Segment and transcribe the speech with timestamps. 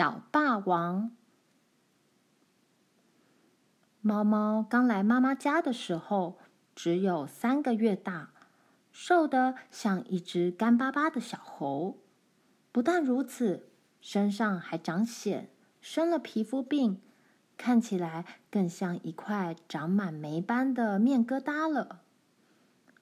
[0.00, 1.10] 小霸王。
[4.00, 6.38] 猫猫刚来妈妈家的时候，
[6.74, 8.30] 只有三个月大，
[8.90, 11.98] 瘦得像一只干巴巴的小猴。
[12.72, 13.68] 不但如此，
[14.00, 15.48] 身上还长癣，
[15.82, 17.02] 生了皮肤病，
[17.58, 22.00] 看起来更像一块长满霉斑的面疙瘩了。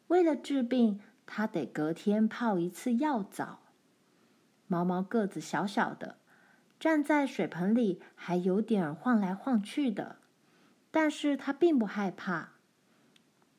[0.08, 3.61] 为了治病，它得隔天泡一次药澡。
[4.67, 6.18] 猫猫个子小小的，
[6.79, 10.17] 站在水盆里还有点晃来晃去的。
[10.91, 12.53] 但是他并不害怕。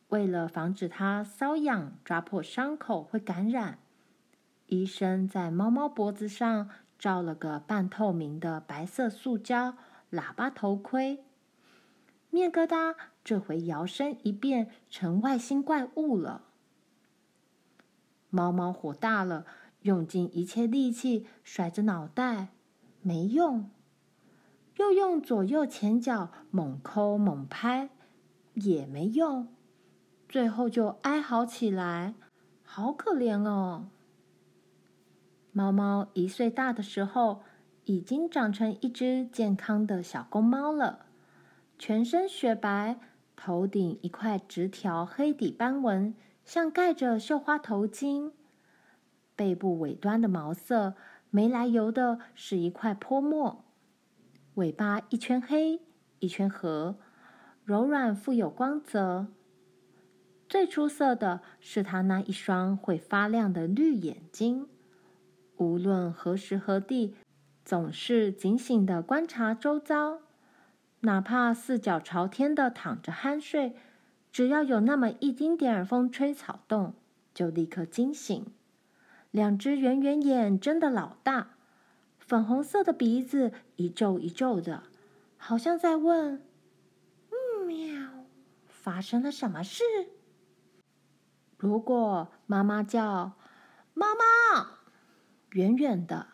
[0.08, 3.78] 为了防止它瘙痒、抓破伤口会感染，
[4.66, 9.76] 医生在猫猫脖子上罩了个半透明的白色塑胶
[10.12, 11.24] 喇叭头盔。
[12.32, 16.46] 面疙瘩这回摇身一变成外星怪物了。
[18.32, 19.46] 猫猫火大了，
[19.82, 22.50] 用尽一切力气甩着脑袋，
[23.02, 23.70] 没用。
[24.78, 27.90] 又用左右前脚猛抠猛拍，
[28.54, 29.48] 也没用，
[30.30, 32.14] 最后就哀嚎起来，
[32.64, 33.90] 好可怜哦。
[35.52, 37.42] 猫猫一岁大的时候，
[37.84, 41.08] 已经长成一只健康的小公猫了，
[41.78, 42.98] 全身雪白，
[43.36, 48.32] 头顶一块直条黑底斑纹，像盖着绣花头巾，
[49.36, 50.94] 背部尾端的毛色
[51.32, 53.64] 没来由的是一块泼墨。
[54.56, 55.82] 尾巴一圈黑，
[56.20, 56.98] 一圈褐，
[57.64, 59.28] 柔软富有光泽。
[60.48, 64.68] 最出色的是它那一双会发亮的绿眼睛，
[65.58, 67.14] 无论何时何地，
[67.64, 70.22] 总是警醒地观察周遭。
[71.02, 73.76] 哪怕四脚朝天地躺着酣睡，
[74.32, 76.96] 只要有那么一丁点儿风吹草动，
[77.34, 78.46] 就立刻惊醒。
[79.32, 81.56] 两只圆圆眼睁得老大。
[82.18, 84.84] 粉红色的鼻子一皱一皱的，
[85.38, 86.44] 好像在问：“，
[87.66, 88.26] 喵，
[88.68, 89.84] 发生了什么事？”
[91.58, 93.34] 如果妈妈叫
[93.96, 94.68] “猫猫”，
[95.54, 96.28] 远远的，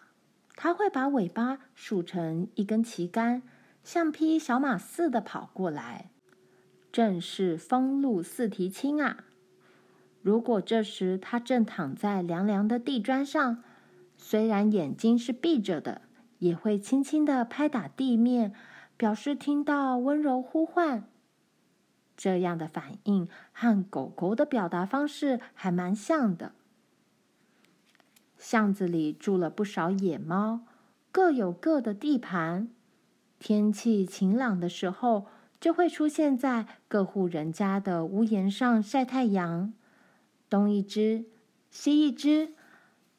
[0.56, 3.42] 它会把尾巴竖成一根旗杆，
[3.84, 6.12] 像匹小马似的跑过来。
[6.92, 9.24] 正是风露四蹄轻啊！
[10.26, 13.62] 如果这时它正躺在凉凉的地砖上。
[14.18, 16.02] 虽然眼睛是闭着的，
[16.40, 18.52] 也会轻轻地拍打地面，
[18.98, 21.04] 表示听到温柔呼唤。
[22.18, 26.54] 这样的反应和狗狗的表达方式还蛮像的。
[28.40, 30.62] 巷子里住了不少野猫，
[31.12, 32.68] 各有各的地盘。
[33.38, 35.28] 天气晴朗的时候，
[35.60, 39.72] 就会出现在各户人家的屋檐上晒太阳。
[40.50, 41.26] 东一只，
[41.70, 42.54] 西一只。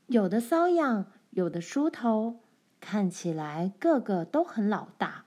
[0.07, 2.41] 有的瘙痒，有的梳头，
[2.81, 5.25] 看起来个个都很老大。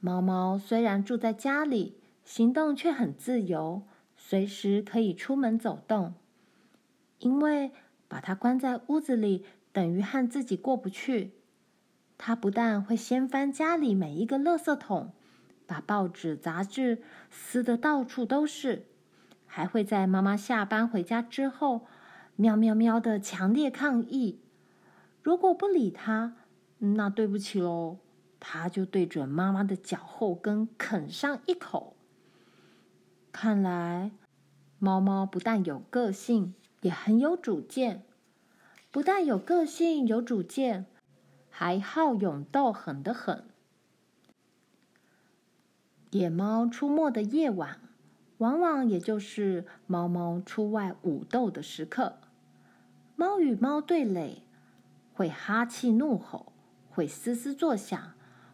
[0.00, 3.82] 猫猫虽然住在家里，行动却很自由，
[4.16, 6.14] 随时可以出门走动。
[7.18, 7.72] 因为
[8.06, 11.32] 把它关在屋子里，等于和自己过不去。
[12.16, 15.12] 它不但会掀翻家里每一个垃圾桶，
[15.68, 18.86] 把报纸、杂志撕得到处都是。
[19.46, 21.86] 还会在妈妈下班回家之后，
[22.34, 24.40] 喵喵喵的强烈抗议。
[25.22, 26.34] 如果不理它，
[26.78, 27.98] 那对不起喽，
[28.40, 31.96] 它就对准妈妈的脚后跟啃上一口。
[33.30, 34.10] 看来，
[34.78, 38.04] 猫猫不但有个性，也很有主见。
[38.90, 40.86] 不但有个性、有主见，
[41.50, 43.44] 还好勇斗狠得很。
[46.10, 47.80] 野猫出没的夜晚。
[48.38, 52.18] 往往也就是猫猫出外武斗的时刻。
[53.16, 54.44] 猫与猫对垒，
[55.12, 56.52] 会哈气怒吼，
[56.88, 58.12] 会嘶嘶作响，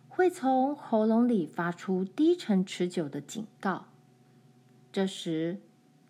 [0.09, 3.85] 会从喉咙里发出低沉持久的警告。
[4.91, 5.61] 这时，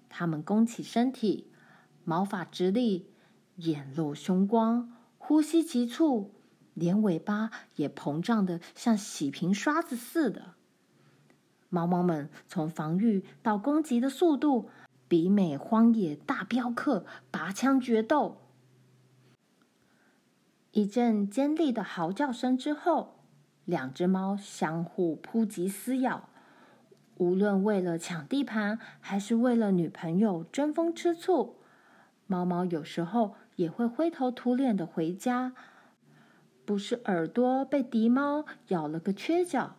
[0.09, 1.49] 它们弓起身体，
[2.05, 3.08] 毛发直立，
[3.56, 6.31] 眼露凶光，呼吸急促，
[6.75, 10.55] 连尾巴也膨胀的像洗屏刷子似的。
[11.75, 14.71] 猫猫们从防御到攻击的速度，
[15.09, 18.41] 比美荒野大镖客拔枪决斗。
[20.71, 23.17] 一阵尖利的嚎叫声之后，
[23.65, 26.29] 两只猫相互扑击撕咬，
[27.17, 31.56] 无论为了抢地盘，还是为了女朋友争风吃醋，
[32.29, 35.55] 猫猫有时候也会灰头土脸的回家，
[36.65, 39.75] 不是耳朵被敌猫咬了个缺角。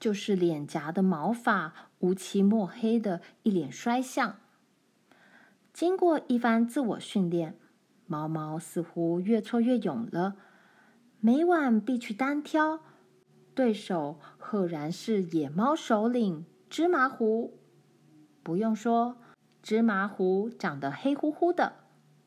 [0.00, 4.36] 就是脸颊的毛发乌漆墨黑的一脸衰相。
[5.72, 7.56] 经过一番自我训练，
[8.06, 10.34] 猫猫似乎越挫越勇了，
[11.20, 12.80] 每晚必去单挑，
[13.54, 17.58] 对手赫然是野猫首领芝麻糊。
[18.42, 19.18] 不用说，
[19.62, 21.74] 芝麻糊长得黑乎乎的，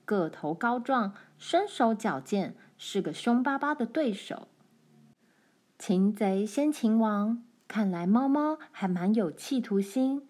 [0.05, 4.47] 个头高壮，身手矫健，是个凶巴巴的对手。
[5.77, 10.27] 擒贼先擒王，看来猫猫还蛮有企图心。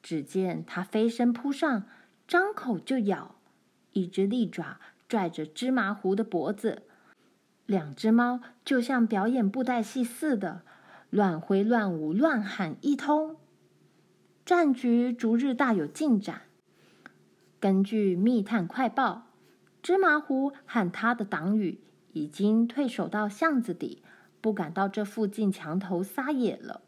[0.00, 1.84] 只见它飞身扑上，
[2.26, 3.34] 张口就咬。
[3.92, 4.78] 一只利爪
[5.08, 6.82] 拽着芝麻糊的脖子，
[7.66, 10.62] 两只猫就像表演布袋戏似的，
[11.10, 13.36] 乱挥乱舞，乱喊一通。
[14.44, 16.42] 战局逐日大有进展。
[17.60, 19.26] 根据密探快报，
[19.82, 21.80] 芝麻糊和他的党羽
[22.12, 24.02] 已经退守到巷子底，
[24.40, 26.82] 不敢到这附近墙头撒野了。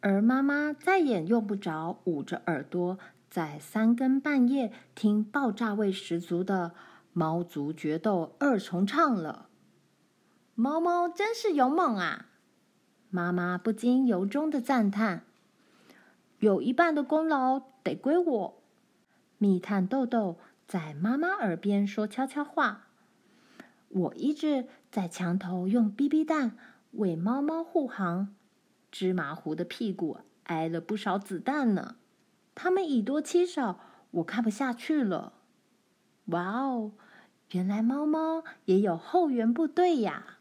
[0.00, 2.98] 而妈妈再也用不着捂着耳朵。
[3.30, 6.72] 在三更半夜听爆炸味十足的
[7.12, 9.50] 猫族决斗二重唱了，
[10.54, 12.28] 猫猫真是勇猛啊！
[13.10, 15.24] 妈妈不禁由衷的赞叹。
[16.38, 18.62] 有一半的功劳得归我。
[19.36, 22.87] 密探豆豆在妈妈耳边说悄悄话
[23.88, 26.56] ：“我一直在墙头用 BB 弹
[26.92, 28.34] 为猫猫护航，
[28.90, 31.96] 芝麻糊的屁股挨了不少子弹呢。”
[32.54, 33.78] 他们以多欺少，
[34.10, 35.34] 我看不下去了。
[36.26, 36.90] 哇哦，
[37.52, 40.37] 原来猫猫也有后援部队呀！